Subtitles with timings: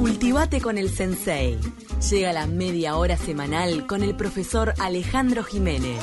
[0.00, 1.58] Cultivate con el Sensei.
[2.10, 6.02] Llega la media hora semanal con el profesor Alejandro Jiménez.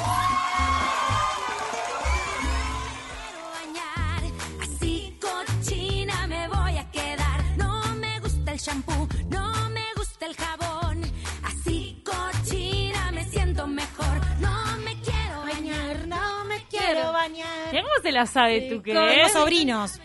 [4.61, 7.43] Así cochina me voy a quedar.
[7.57, 11.01] No me gusta el shampoo, no me gusta el jabón.
[11.43, 14.21] Así cochina me siento mejor.
[14.39, 17.71] No me quiero bañar, no me quiero bañar.
[17.71, 19.23] Mirá ¿Cómo se la sabe tú que Con es?
[19.23, 19.99] los sobrinos.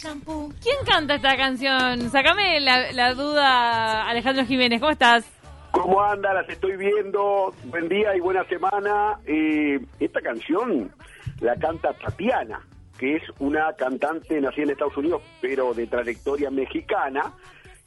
[0.00, 2.08] ¿Quién canta esta canción?
[2.10, 4.80] Sácame la, la duda, Alejandro Jiménez.
[4.80, 5.28] ¿Cómo estás?
[5.72, 6.32] ¿Cómo anda?
[6.34, 7.52] Las estoy viendo.
[7.64, 9.18] Buen día y buena semana.
[9.26, 10.92] Eh, esta canción
[11.40, 12.60] la canta Tatiana,
[12.96, 17.32] que es una cantante nacida en Estados Unidos, pero de trayectoria mexicana.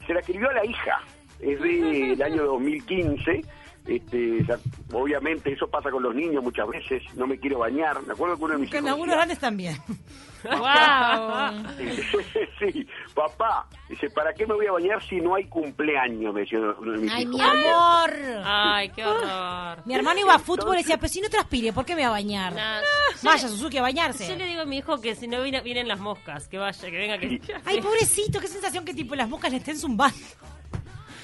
[0.06, 1.00] Se la escribió a la hija.
[1.40, 3.40] Es del año 2015.
[3.86, 4.58] Este, ya-
[4.92, 7.02] obviamente eso pasa con los niños muchas veces.
[7.16, 8.00] No me quiero bañar.
[8.06, 9.76] Me acuerdo que uno de mis Con hijos algunos grandes también.
[10.44, 11.52] ¡Wow!
[12.58, 16.34] sí, papá, dice, ¿para qué me voy a bañar si no hay cumpleaños?
[16.34, 17.34] Me decía uno de mis Ay, hijos.
[17.36, 18.10] mi amor.
[18.44, 19.78] Ay, qué horror.
[19.84, 22.08] Mi hermano iba a fútbol y decía, pero si no transpire, ¿por qué me va
[22.08, 22.54] a bañar?
[22.54, 22.80] Nah,
[23.22, 24.36] Vaya, Suzuki, a Yo bañarse.
[24.36, 26.90] le digo a mi hijo que si no viene- vienen las moscas, que vaya, que
[26.98, 27.40] venga, que...
[27.64, 30.16] Ay, pobrecito, qué sensación que tipo las moscas le estén zumbando.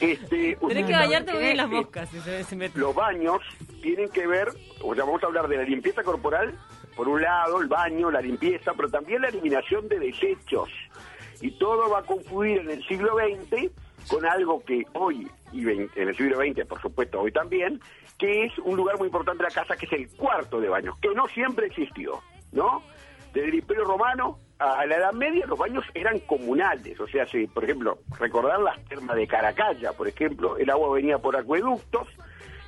[0.01, 2.09] Este, Tenés que bañarte vienen las moscas.
[2.11, 2.81] Si se, se meten.
[2.81, 3.41] los baños
[3.83, 4.49] tienen que ver,
[4.83, 6.55] o sea, vamos a hablar de la limpieza corporal,
[6.97, 10.69] por un lado, el baño, la limpieza, pero también la eliminación de desechos.
[11.41, 13.71] Y todo va a confluir en el siglo XX
[14.09, 17.81] con algo que hoy, y en el siglo XX, por supuesto, hoy también,
[18.19, 20.97] que es un lugar muy importante de la casa, que es el cuarto de baño,
[21.01, 22.21] que no siempre existió,
[22.53, 22.83] ¿no?
[23.33, 27.47] Desde el Imperio Romano a la Edad Media los baños eran comunales, o sea, si,
[27.47, 32.09] por ejemplo, recordar las termas de Caracalla, por ejemplo, el agua venía por acueductos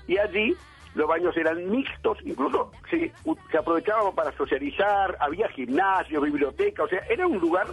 [0.07, 0.55] y allí
[0.95, 3.13] los baños eran mixtos, incluso se,
[3.51, 7.67] se aprovechaban para socializar, había gimnasio, biblioteca, o sea, era un lugar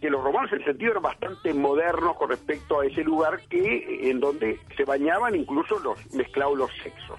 [0.00, 4.20] que los romanos en sentido eran bastante modernos con respecto a ese lugar que en
[4.20, 7.18] donde se bañaban incluso los mezclados los sexos.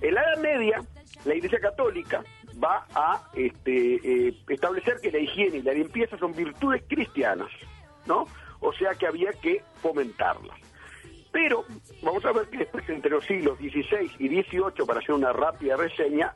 [0.00, 0.80] En la Edad Media,
[1.24, 2.22] la Iglesia Católica
[2.62, 7.48] va a este, eh, establecer que la higiene y la limpieza son virtudes cristianas,
[8.06, 8.26] ¿no?
[8.60, 10.56] O sea que había que fomentarlas.
[11.32, 11.64] Pero
[12.02, 15.76] vamos a ver que después entre los siglos XVI y XVIII, para hacer una rápida
[15.76, 16.32] reseña,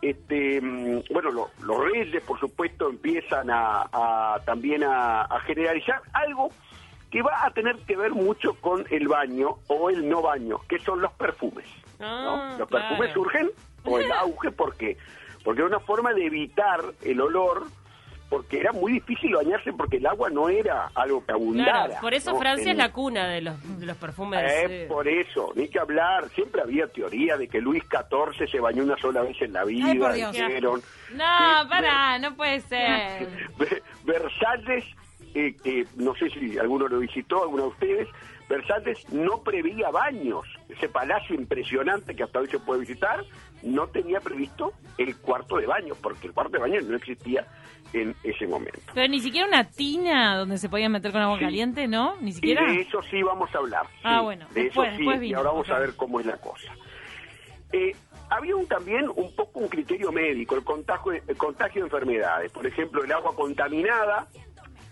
[0.00, 6.00] este, mm, bueno, lo- los reyes, por supuesto, empiezan a, a- también a, a generalizar
[6.12, 6.50] algo
[7.10, 10.78] que va a tener que ver mucho con el baño o el no baño, que
[10.78, 11.64] son los perfumes.
[11.98, 12.06] ¿no?
[12.06, 13.50] Ah, los perfumes surgen
[13.82, 14.96] por el auge, porque
[15.48, 17.68] porque era una forma de evitar el olor,
[18.28, 21.86] porque era muy difícil bañarse porque el agua no era algo que abundara.
[21.86, 22.38] Claro, por eso ¿no?
[22.38, 24.40] Francia En- es la cuna de los, de los perfumes.
[24.42, 24.86] eh, eh.
[24.90, 26.28] por eso, ni que hablar.
[26.34, 29.86] Siempre había teoría de que Luis XIV se bañó una sola vez en la vida.
[29.88, 30.32] Ay, por Dios.
[30.32, 30.82] dijeron.
[31.14, 33.26] No, Que pará, no puede ser.
[33.58, 34.84] Ver- Versalles,
[35.34, 38.08] eh, que no sé si alguno lo visitó, alguno de ustedes,
[38.50, 40.44] Versalles no prevía baños.
[40.68, 43.24] Ese palacio impresionante que hasta hoy se puede visitar,
[43.62, 47.46] no tenía previsto el cuarto de baño, porque el cuarto de baño no existía
[47.92, 48.80] en ese momento.
[48.94, 51.44] Pero ni siquiera una tina donde se podían meter con agua Sí.
[51.44, 52.16] caliente, ¿no?
[52.20, 52.64] Ni Y siquiera.
[52.70, 53.86] de eso sí vamos a hablar.
[54.04, 56.36] Ah, bueno, De después- eso sí, después y ahora vamos a ver cómo es la
[56.36, 56.72] cosa.
[57.72, 57.92] Eh,
[58.30, 62.52] había un, también un poco un criterio médico, el contagio, el contagio de enfermedades.
[62.52, 64.26] Por ejemplo, el agua contaminada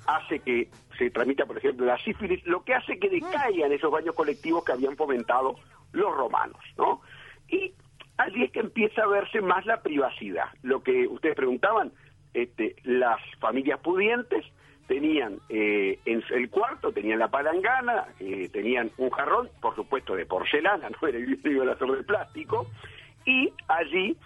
[0.07, 4.15] hace que se transmita, por ejemplo, la sífilis, lo que hace que decaigan esos baños
[4.15, 5.57] colectivos que habían fomentado
[5.93, 7.01] los romanos, ¿no?
[7.49, 7.75] Y
[8.19, 10.47] allí es que empieza a verse más la privacidad.
[10.63, 11.93] Lo que ustedes preguntaban,
[12.35, 14.45] este, las familias pudientes
[14.87, 20.27] tenían eh, en el cuarto, tenían la palangana, eh, tenían un jarrón, por supuesto de
[20.27, 22.67] porcelana, no era el de plástico,
[23.25, 24.17] y allí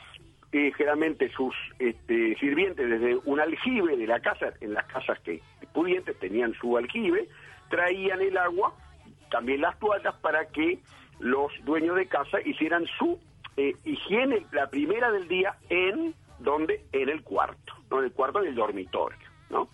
[0.53, 5.41] eh, generalmente sus este, sirvientes desde un aljibe de la casa, en las casas que
[5.73, 7.29] pudientes tenían su aljibe,
[7.71, 8.75] traían el agua,
[9.31, 10.81] también las toallas para que
[11.21, 13.19] los dueños de casa hicieran su
[13.69, 18.41] eh, higiene, la primera del día, en donde en el cuarto, no en el cuarto
[18.41, 19.19] del dormitorio,
[19.51, 19.69] ¿no?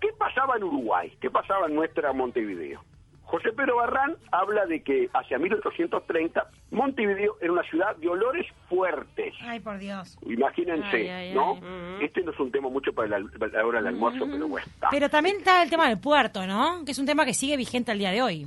[0.00, 1.12] ¿Qué pasaba en Uruguay?
[1.20, 2.80] ¿Qué pasaba en nuestra Montevideo?
[3.24, 9.34] José Pedro Barrán habla de que hacia 1830 Montevideo era una ciudad de olores fuertes.
[9.42, 10.16] Ay, por Dios.
[10.26, 11.58] Imagínense, Ay, ay, ¿no?
[11.62, 12.06] ay.
[12.06, 14.66] Este no es un tema mucho para la, para la hora del almuerzo, pero bueno.
[14.66, 14.88] está.
[14.90, 16.84] Pero también está el tema del puerto, ¿no?
[16.86, 18.46] Que es un tema que sigue vigente al día de hoy.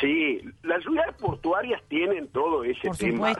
[0.00, 3.32] Sí, las ciudades portuarias tienen todo ese tema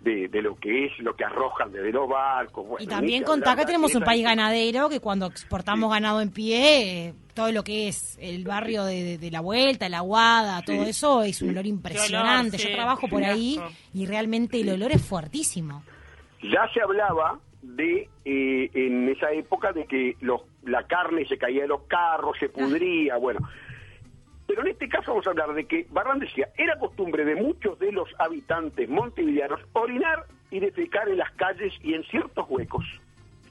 [0.00, 2.66] de, de, lo que es, lo que arrojan desde los barcos.
[2.66, 7.06] bueno, Y también contá que tenemos un país ganadero que cuando exportamos ganado en pie,
[7.08, 10.82] eh, todo lo que es el barrio de, de- de la vuelta, la aguada, todo
[10.84, 12.58] eso es un olor impresionante.
[12.58, 12.68] sí.
[12.68, 13.58] Yo trabajo por ahí
[13.94, 15.82] y realmente el olor es fuertísimo.
[16.42, 21.62] Ya se hablaba de, eh, en esa época, de que los la carne se caía
[21.62, 23.40] de los carros, se pudría, bueno.
[24.46, 27.78] Pero en este caso vamos a hablar de que Barran decía, era costumbre de muchos
[27.78, 32.84] de los habitantes montevideanos orinar y defecar en las calles y en ciertos huecos.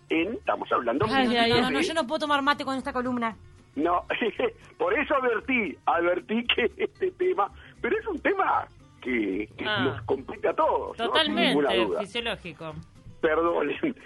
[0.09, 2.91] En, estamos hablando Ay, de- no, no, no, yo no puedo tomar mate con esta
[2.93, 3.35] columna.
[3.75, 4.05] no,
[4.77, 7.49] por eso advertí, advertí que este tema,
[7.81, 8.67] pero es un tema
[9.01, 9.83] que, que Ah.
[9.85, 11.03] nos compete a todos, ¿no?
[11.05, 12.01] Sin Totalmente, duda.
[12.01, 12.75] fisiológico.
[13.21, 13.95] Perdonen.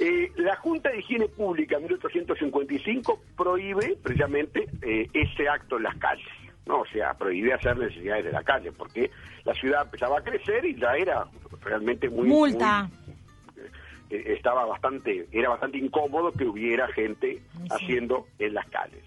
[0.00, 5.96] Eh, la Junta de Higiene Pública, en 1855, prohíbe precisamente eh, ese acto en las
[5.98, 6.26] calles.
[6.66, 6.80] ¿no?
[6.80, 9.12] O sea, prohíbe hacer necesidades de la calle, porque
[9.44, 11.24] la ciudad empezaba a crecer y ya era
[11.62, 12.26] realmente muy...
[12.26, 12.90] Multa.
[12.90, 13.64] muy,
[14.10, 17.68] eh, estaba bastante, era bastante incómodo que hubiera gente Sí.
[17.70, 19.04] haciendo en las calles.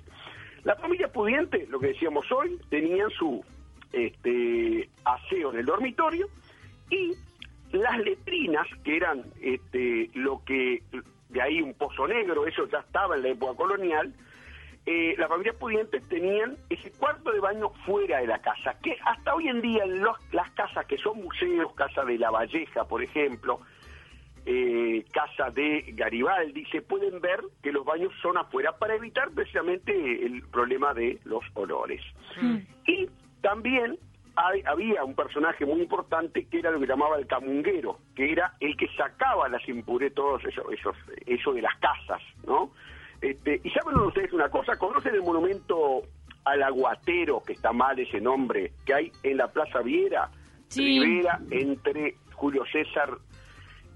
[0.64, 3.44] La familia pudiente, lo que decíamos hoy, tenían su
[3.92, 6.28] este, aseo en el dormitorio
[6.90, 7.14] y
[7.72, 10.82] las letrinas, que eran este, lo que,
[11.30, 14.14] de ahí un pozo negro, eso ya estaba en la época colonial,
[14.86, 19.36] eh, las familias pudientes tenían ese cuarto de baño fuera de la casa, que hasta
[19.36, 23.04] hoy en día en los- las casas que son museos, casa de La Valleja, por
[23.04, 23.60] ejemplo,
[24.46, 30.26] eh, casa de Garibaldi, se pueden ver que los baños son afuera para evitar precisamente
[30.26, 32.02] el problema de los olores.
[32.88, 33.10] Y
[33.42, 33.98] también
[34.38, 38.54] hay- había un personaje muy importante que era lo que llamaba el camunguero, que era
[38.60, 40.96] el que sacaba las impurezas, todos esos, esos,
[41.26, 42.72] eso de las casas, ¿no?
[43.22, 46.04] Este, y saben ustedes una cosa, conocen el monumento
[46.46, 50.30] al aguatero, que está mal ese nombre, que hay en la Plaza Viera,
[50.70, 51.00] Sí.
[51.00, 53.18] Rivera, entre Julio César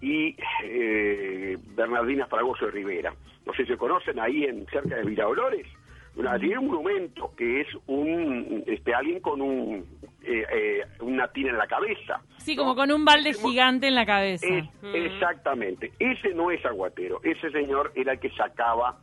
[0.01, 3.13] y eh, Bernardina Fragoso de Rivera.
[3.45, 5.67] No sé si conocen ahí en cerca de Villa-Dolores.
[6.15, 9.85] Una, tiene un monumento que es un este alguien con un
[10.23, 12.21] eh, eh, una tina en la cabeza.
[12.37, 12.63] Sí, ¿no?
[12.63, 14.45] como con un balde gigante en la cabeza.
[14.47, 15.91] Es- exactamente.
[15.99, 17.19] Ese no es aguatero.
[17.23, 18.97] Ese señor era el que sacaba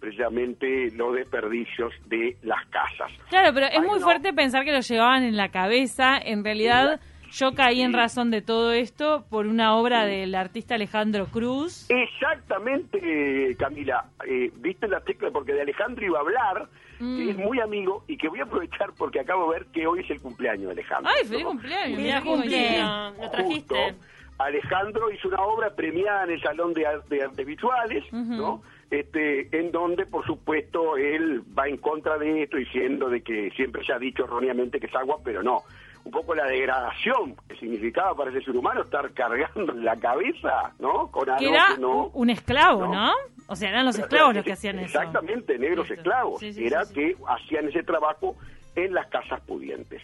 [0.00, 3.10] precisamente los desperdicios de las casas.
[3.30, 4.04] Claro, pero es Ay, muy no.
[4.04, 6.18] fuerte pensar que lo llevaban en la cabeza.
[6.18, 11.26] En realidad, yo caí en razón de todo esto por una obra del artista Alejandro
[11.26, 11.86] Cruz.
[11.88, 14.04] Exactamente, Camila.
[14.28, 16.68] Eh, Viste la tecla porque de Alejandro iba a hablar,
[17.02, 17.16] Mm.
[17.16, 20.00] que es muy amigo y que voy a aprovechar porque acabo de ver que hoy
[20.00, 21.10] es el cumpleaños de Alejandro.
[21.12, 21.48] ¡Ay, feliz ¿no?
[21.50, 21.98] cumpleaños!
[21.98, 23.06] Mira, Mirá qué coincidencia.
[23.08, 23.74] cumple, lo trajiste.
[23.74, 24.06] Justo,
[24.38, 28.62] Alejandro hizo una obra premiada en el Salón de, Ar- de Artes Visuales, ¿no?
[28.90, 33.84] Este, en donde, por supuesto, él va en contra de esto, diciendo de que siempre
[33.84, 35.62] se ha dicho erróneamente que es agua, pero no.
[36.04, 40.72] Un poco la degradación que significaba para ese ser humano estar cargando en la cabeza,
[40.80, 41.08] ¿no?
[41.12, 42.06] Con algo Que era que no...
[42.12, 42.92] un esclavo, ¿no?
[43.06, 43.12] ¿no?
[43.52, 44.98] O sea, eran los esclavos los que hacían eso.
[44.98, 46.40] Exactamente, negros esclavos.
[46.40, 48.34] Sí, sí, Era sí, que hacían ese trabajo
[48.74, 50.00] en las casas pudientes.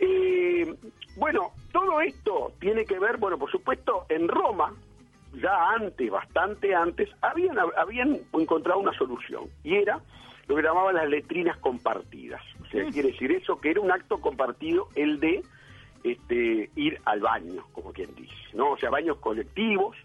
[0.00, 0.74] Eh,
[1.16, 4.72] bueno, todo esto tiene que ver, bueno, por supuesto, en Roma,
[5.40, 10.00] ya antes, bastante antes, habían, habían encontrado una solución, y era
[10.48, 12.42] lo que llamaban las letrinas compartidas.
[12.60, 12.70] O Mm.
[12.70, 15.42] sea, quiere decir eso, que era un acto compartido el de
[16.02, 18.72] este, ir al baño, como quien dice, ¿no?
[18.72, 19.96] O sea, baños colectivos,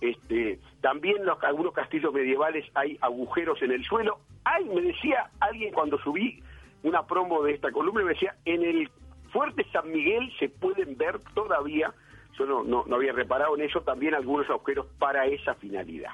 [0.00, 4.18] este, también los, algunos castillos medievales hay agujeros en el suelo.
[4.44, 6.42] Hay, me decía alguien cuando subí
[6.82, 8.90] una promo de esta columna, me decía, en el
[9.30, 11.92] fuerte San Miguel se pueden ver todavía,
[12.38, 16.12] yo no, no, no había reparado en eso, también algunos agujeros para esa finalidad.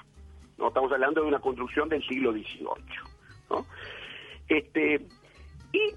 [0.59, 2.67] No estamos hablando de una construcción del siglo XVIII.
[3.51, 3.67] ¿no?
[4.49, 5.07] Este,
[5.73, 5.95] y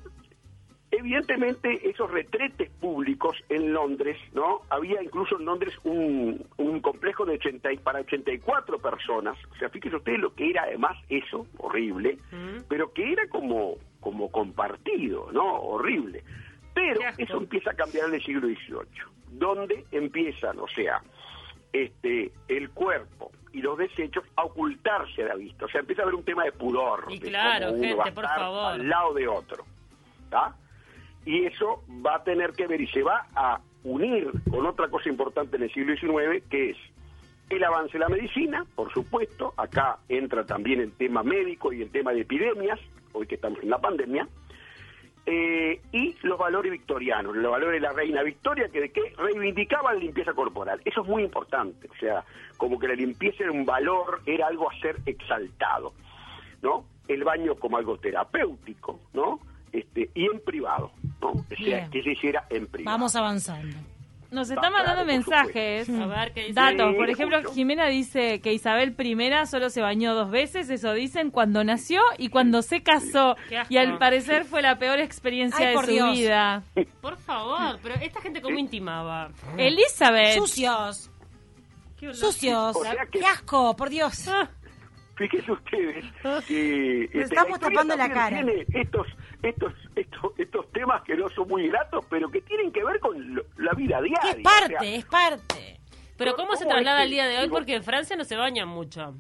[0.91, 4.61] evidentemente esos retretes públicos en Londres, ¿no?
[4.69, 9.37] Había incluso en Londres un, un complejo de 80 y- para 84 personas.
[9.51, 12.17] O sea, fíjense ustedes lo que era además eso, horrible,
[12.67, 15.45] pero que era como, como compartido, ¿no?
[15.61, 16.23] Horrible.
[16.73, 21.01] Pero eso empieza a cambiar en el siglo XVIII, donde empiezan, o sea,
[21.73, 25.65] este, el cuerpo y los desechos a ocultarse a la vista.
[25.65, 27.05] O sea, empieza a haber un tema de pudor.
[27.09, 28.73] Y claro, gente, por favor.
[28.73, 29.65] Al lado de otro.
[30.29, 30.55] ¿tá?
[31.25, 35.09] Y eso va a tener que ver y se va a unir con otra cosa
[35.09, 36.77] importante en el siglo XIX, que es
[37.49, 39.53] el avance de la medicina, por supuesto.
[39.57, 42.79] Acá entra también el tema médico y el tema de epidemias,
[43.13, 44.27] hoy que estamos en la pandemia.
[45.25, 49.95] Eh, y los valores victorianos, los valores de la reina Victoria, que de que reivindicaban
[49.95, 50.81] la limpieza corporal.
[50.85, 52.23] Eso es muy importante, o sea,
[52.57, 55.93] como que la limpieza era un valor, era algo a ser exaltado,
[56.63, 56.85] ¿no?
[57.07, 59.39] El baño como algo terapéutico, ¿no?
[59.71, 61.29] Este, y en privado, ¿no?
[61.31, 61.89] O sea, Bien.
[61.91, 62.93] que se hiciera en privado.
[62.97, 63.75] Vamos avanzando.
[64.31, 65.89] Nos están mandando claro, mensajes.
[65.89, 66.53] A ver qué dice.
[66.53, 67.41] Datos, por ejemplo.
[67.51, 72.29] Jimena dice que Isabel I solo se bañó dos veces, eso dicen, cuando nació y
[72.29, 73.35] cuando se casó.
[73.49, 73.73] Qué asco.
[73.73, 76.11] Y al parecer fue la peor experiencia Ay, de por su Dios.
[76.15, 76.61] vida.
[77.01, 79.31] Por favor, pero esta gente cómo intimaba.
[79.57, 80.35] Elizabeth.
[80.37, 81.09] Sucios.
[81.99, 82.13] Qué.
[82.13, 82.75] Sucios.
[82.75, 84.27] O sea que- Qué asco, por Dios.
[84.27, 84.47] Ah,
[85.19, 86.05] fíjense ustedes
[86.47, 88.37] que este, estamos tapando la cara.
[88.43, 89.05] tiene estos,
[89.43, 93.35] estos, estos, estos temas que no son muy gratos, pero que tienen que ver con
[93.35, 94.31] lo- la vida diaria.
[94.31, 95.79] Es o sea, parte, es parte.
[96.17, 97.49] Pero ¿Cómo ¿cómo se traslada al día de hoy?
[97.49, 99.13] Porque en Francia no se bañan mucho.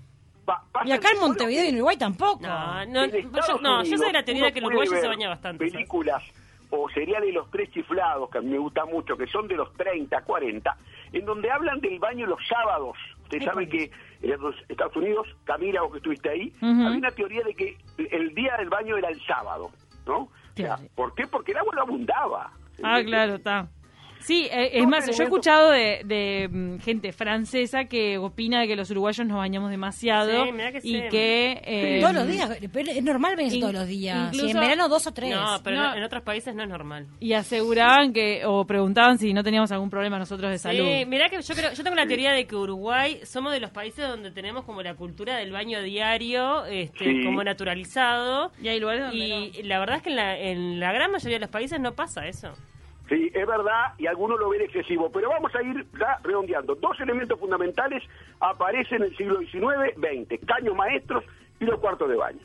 [0.45, 2.41] pa- Y acá en Montevideo y en Uruguay tampoco.
[2.41, 5.29] No, yo, no, yo soy de la teoría de que el puede uruguayo se baña
[5.29, 5.59] bastante.
[5.65, 5.73] ¿sabes?
[5.73, 6.23] Películas
[6.71, 9.73] o seriales Los Tres Chiflados, que a mí me gusta mucho, que son de los
[9.75, 10.77] 30, 40,
[11.13, 12.97] en donde hablan del baño los sábados.
[13.23, 13.89] Ustedes saben que
[14.21, 17.77] Estados Unidos, Camila, vos que estuviste ahí, había una teoría de que
[18.11, 19.71] el día del baño era el sábado,
[20.05, 20.17] ¿no?
[20.23, 20.89] O sea, Claro.
[20.95, 21.25] ¿Por qué?
[21.27, 22.51] Porque el agua no abundaba.
[22.83, 23.69] Ah, claro, está.
[24.19, 28.67] Sí, eh, es más, yo he escuchado de, de, mm, gente francesa que opina de
[28.67, 31.01] que los uruguayos nos bañamos demasiado Sí, mirá que y sí.
[31.09, 31.61] que...
[31.63, 34.27] eh, Todos los días, pero es normal In- todos los días.
[34.33, 35.31] incluso- Sí, en verano dos o tres.
[35.35, 35.95] No, pero No.
[35.95, 37.07] en- otros países no es normal.
[37.19, 40.83] Y aseguraban que, o preguntaban si no teníamos algún problema nosotros de salud.
[40.85, 43.71] Sí, mirá que yo creo, yo tengo la teoría de que Uruguay somos de los
[43.71, 47.23] países donde tenemos como la cultura del baño diario, este, Sí.
[47.25, 48.51] como naturalizado.
[48.61, 49.17] Y hay lugares donde
[49.59, 51.93] Y la verdad es que en la, en la gran mayoría de los países no
[51.93, 52.53] pasa eso.
[53.31, 56.75] Sí, es verdad, y algunos lo ven excesivo, pero vamos a ir ya redondeando.
[56.75, 58.03] Dos elementos fundamentales
[58.39, 61.23] aparecen en el siglo XIX, XX, caños maestros
[61.59, 62.39] y los cuartos de baño.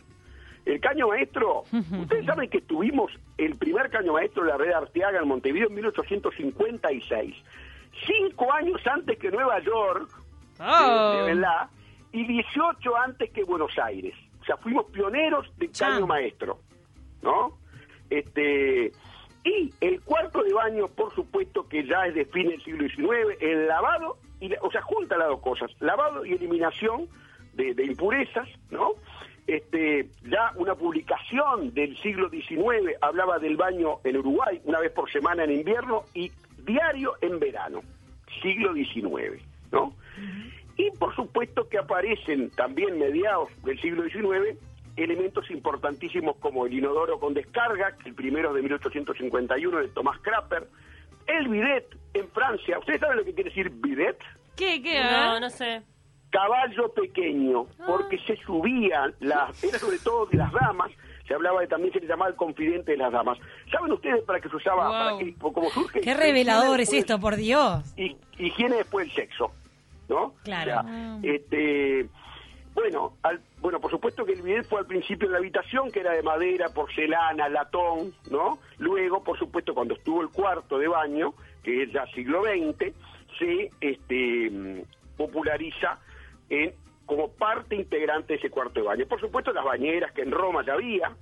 [0.65, 1.65] El caño maestro,
[2.01, 5.75] ustedes saben que tuvimos el primer caño maestro de la red Arteaga en Montevideo en
[5.75, 7.35] 1856,
[8.07, 10.09] cinco años antes que Nueva York,
[10.59, 11.25] de- Oh.
[11.27, 11.69] de, verdad,
[12.13, 14.15] y 18 antes que Buenos Aires.
[14.41, 16.61] O sea, fuimos pioneros de caño maestro,
[17.23, 17.59] ¿no?
[18.11, 18.93] Este
[19.45, 23.37] y el cuarto de baño, por supuesto, que ya es de fin del siglo XIX,
[23.41, 27.09] el lavado, y la- o sea, junta las dos cosas, lavado y eliminación
[27.53, 28.93] de, de impurezas, ¿no?
[29.47, 35.11] Este, ya una publicación del siglo XIX hablaba del baño en Uruguay, una vez por
[35.13, 36.33] semana en invierno y
[36.65, 37.83] diario en verano,
[38.43, 39.93] siglo XIX, ¿no?
[40.77, 44.59] Y por supuesto que aparecen también mediados del siglo XIX
[44.97, 50.19] elementos importantísimos como el inodoro con descarga, que el primero es de 1851 de Thomas
[50.21, 50.69] Crapper,
[51.27, 52.79] el bidet en Francia.
[52.79, 54.19] ¿Ustedes saben lo que quiere decir bidet?
[54.57, 54.83] ¿Qué?
[54.83, 55.01] ¿Qué?
[55.03, 55.41] No, eh?
[55.41, 55.83] no sé.
[56.31, 60.91] Caballo pequeño, porque se subían, las, era sobre todo de las damas,
[61.29, 63.39] se hablaba de también se le llamaba el confidente de las damas.
[63.71, 64.85] ¿Saben ustedes para qué se usaba?
[64.85, 64.93] Wow.
[64.93, 67.95] Para que, como surge Qué revelador es esto, por Dios.
[67.97, 69.53] y higiene después del sexo,
[70.09, 70.35] ¿no?
[70.43, 70.81] Claro.
[70.81, 72.09] O sea, este,
[72.75, 76.01] bueno, al- bueno, por supuesto que el bidet fue al principio de la habitación, que
[76.01, 78.59] era de madera, porcelana, latón, ¿no?
[78.77, 82.93] Luego, por supuesto, cuando estuvo el cuarto de baño, que es ya siglo XX,
[83.39, 84.85] se este,
[85.17, 85.99] populariza
[86.51, 86.75] en,
[87.07, 89.07] como parte integrante de ese cuarto de baño.
[89.07, 91.17] Por supuesto, las bañeras que en Roma ya había,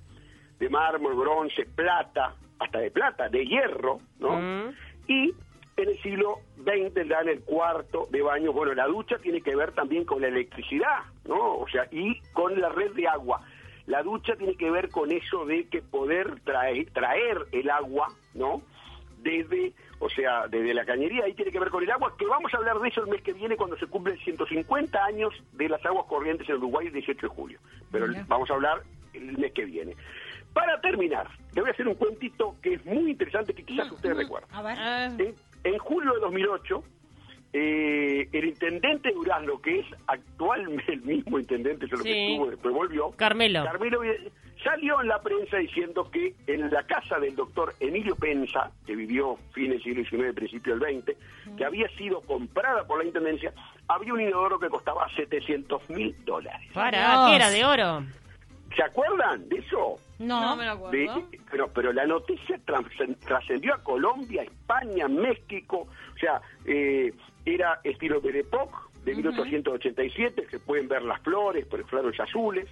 [0.59, 4.33] de mármol, bronce, plata, hasta de plata, de hierro, ¿no?
[4.37, 4.75] Mm.
[5.07, 5.33] Y
[5.75, 9.55] en el siglo XX, ya en el cuarto de baño, bueno, la ducha tiene que
[9.55, 11.57] ver también con la electricidad, ¿no?
[11.57, 13.41] O sea, y con la red de agua.
[13.85, 18.61] La ducha tiene que ver con eso de que poder traer, traer el agua, ¿no?
[19.21, 22.53] Desde, o sea, desde la cañería, ahí tiene que ver con el agua, que vamos
[22.53, 25.83] a hablar de eso el mes que viene cuando se cumplen 150 años de las
[25.85, 27.59] aguas corrientes en Uruguay el 18 de julio.
[27.91, 28.25] Pero Mira.
[28.27, 29.95] vamos a hablar el mes que viene.
[30.53, 34.15] Para terminar, le voy a hacer un cuentito que es muy interesante que quizás ustedes
[34.15, 34.49] recuerden.
[34.53, 34.77] A ver.
[34.77, 35.09] Ah,
[35.63, 36.83] En, julio de 2008,
[37.53, 43.11] eh, el intendente Durazno, que es actualmente el mismo intendente, solo que estuvo, después volvió,
[43.11, 43.63] Carmelo.
[43.63, 44.31] Carmelo Vide-
[44.63, 49.37] salió en la prensa diciendo que en la casa del doctor Emilio Pensa, que vivió
[49.51, 51.17] fin del siglo XIX, principio del XX,
[51.57, 53.53] que había sido comprada por la intendencia,
[53.87, 56.69] había un inodoro que costaba 700 mil dólares.
[56.73, 57.25] Para.
[57.29, 57.49] ¿qué era?
[57.49, 58.03] ¿De oro?
[58.75, 59.97] ¿Se acuerdan de eso?
[60.19, 60.55] no, No.
[60.55, 61.27] me lo De- acuerdo.
[61.51, 62.59] pero, pero la noticia
[63.25, 67.13] trascendió a Colombia, España, México, o sea, eh,
[67.45, 72.67] era estilo de Epoch de 1887, se pueden ver las flores, por flores azules.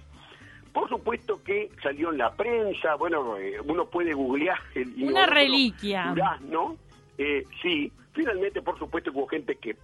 [0.72, 6.06] Por supuesto que salió en la prensa, bueno, eh, uno puede googlear el Una reliquia.
[6.14, 6.76] Durazno,
[7.18, 9.76] eh, sí, finalmente por supuesto hubo gente que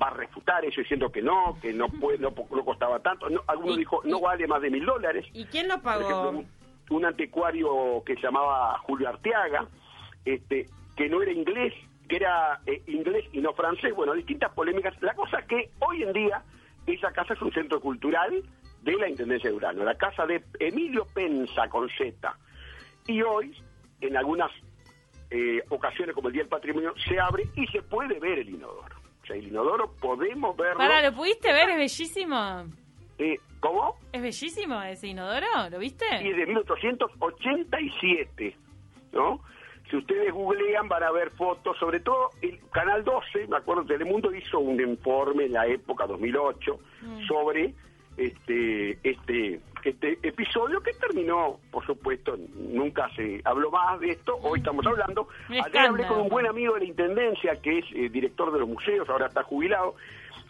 [0.00, 3.42] va a refutar eso diciendo que no, que no puede, no, no costaba tanto, no,
[3.46, 6.30] alguno dijo no vale más de mil dólares, ¿Y quién lo ejemplo, pagó?
[6.30, 6.48] un,
[6.90, 9.66] un anticuario que se llamaba Julio Arteaga,
[10.24, 11.74] este, que no era inglés,
[12.08, 14.94] que era eh, inglés y no francés, bueno, distintas polémicas.
[15.00, 16.42] La cosa es que hoy en día
[16.86, 18.42] esa casa es un centro cultural
[18.82, 22.36] de la Intendencia de Urano, la casa de Emilio Pensa con Z.
[23.06, 23.56] Y hoy,
[24.00, 24.50] en algunas
[25.30, 28.96] eh, ocasiones como el Día del Patrimonio, se abre y se puede ver el inodoro.
[29.34, 30.78] El inodoro podemos verlo.
[30.78, 31.70] Para, ¿lo pudiste ver?
[31.70, 32.64] Es bellísimo.
[33.18, 33.96] eh, ¿Cómo?
[34.12, 35.46] ¿Es bellísimo ese inodoro?
[35.70, 36.04] ¿Lo viste?
[36.22, 38.56] y es de 1887,
[39.12, 39.40] ¿no?
[39.90, 44.34] Si ustedes googlean van a ver fotos, sobre todo el Canal 12, me acuerdo, Telemundo
[44.34, 46.78] hizo un informe en la época 2008
[47.28, 47.74] sobre
[48.16, 49.60] este, este,
[49.90, 55.28] este episodio que terminó, por supuesto, nunca se habló más de esto, hoy estamos hablando.
[55.48, 58.68] Ayer hablé con un buen amigo de la Intendencia, que es eh, director de los
[58.68, 59.94] museos, ahora está jubilado,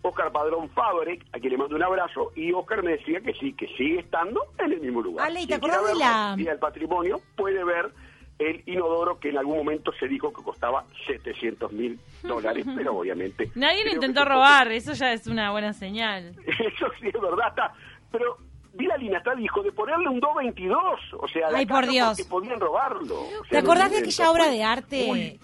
[0.02, 3.52] Oscar Padrón Fabre, a quien le mando un abrazo, y Oscar me decía que sí,
[3.54, 5.26] que sigue estando en el mismo lugar.
[5.28, 7.90] Ale, ¿y te Quien quiera acordás de verlo, la- Día del Patrimonio, puede ver
[8.38, 13.50] el inodoro que en algún momento se dijo que costaba 700 mil dólares, pero obviamente...
[13.54, 16.34] Nadie lo intentó robar, eso ya es una buena señal.
[16.46, 17.72] Eso sí es verdad, está.
[18.10, 18.36] Pero
[18.74, 20.80] Vila Linastad dijo de ponerle un 222,
[21.20, 22.08] o sea, la Ay, por Dios.
[22.16, 23.20] porque podían robarlo.
[23.20, 25.06] O ¿Te sea, acordás de aquella obra de arte?
[25.06, 25.40] muy-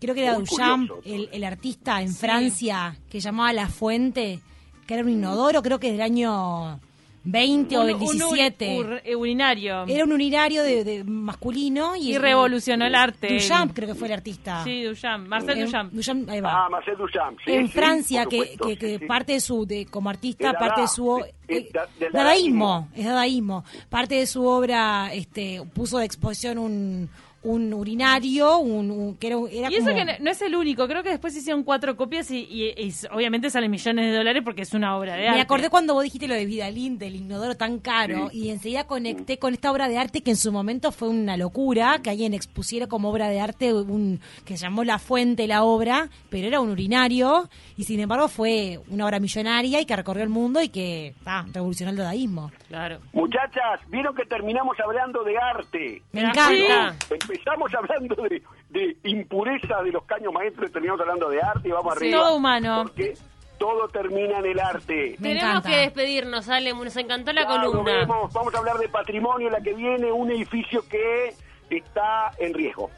[0.00, 2.18] creo que era Duchamp, el, el artista en Sí.
[2.26, 4.40] Francia, que llamaba La Fuente,
[4.86, 6.80] que era un inodoro, creo que del año
[7.24, 8.76] 20 o Un- del un ur- 17.
[8.78, 9.84] ur- eh, urinario.
[9.86, 13.32] Era un urinario de, de masculino y, Y revolucionó el arte.
[13.32, 14.64] Duchamp creo que fue el artista.
[14.64, 15.92] Sí, Duchamp, Marcel Eh, Duchamp.
[15.92, 16.64] Duchamp, ahí va.
[16.66, 17.38] Ah, Marcel Duchamp.
[17.44, 19.06] sí, en sí, Francia, que, supuesto, que, sí, que sí.
[19.06, 21.22] parte de su, de, como artista, El parte de su...
[21.48, 21.70] de- eh,
[22.12, 23.64] dadaísmo, es dadaísmo.
[23.88, 27.08] Parte de su obra este, puso de exposición un,
[27.44, 30.54] un urinario, un, un- que era, era Y eso como- que no, no es el
[30.54, 34.42] único, creo que después hicieron cuatro copias y, y- y obviamente salen millones de dólares
[34.44, 35.36] porque es una obra de arte.
[35.36, 39.38] Me acordé cuando vos dijiste lo de Vidalín, del inodoro tan caro, y enseguida conecté
[39.38, 42.86] con esta obra de arte que en su momento fue una locura, que alguien expusiera
[42.86, 46.70] como obra de arte un que se llamó La Fuente la obra, pero era un
[46.70, 51.14] urinario, y sin embargo fue una obra millonaria y que recorrió el mundo y que
[51.26, 52.52] ah, revolucionó el dadaísmo.
[52.68, 52.98] Claro.
[53.12, 56.02] Muchachas, vieron que terminamos hablando de arte.
[56.12, 56.94] Me encanta.
[57.08, 57.31] sí.
[57.32, 61.72] Empezamos hablando de, de impureza de los caños maestros y terminamos hablando de arte y
[61.72, 62.18] vamos Sí, arriba.
[62.22, 62.82] todo humano.
[62.82, 63.14] Porque
[63.58, 65.16] todo termina en el arte.
[65.18, 65.68] Me Tenemos encanta.
[65.70, 66.74] que despedirnos, Ale.
[66.74, 68.04] Nos encantó la Ya, columna.
[68.06, 71.34] Vamos a hablar de patrimonio la que viene, un edificio que
[71.70, 72.90] está en riesgo.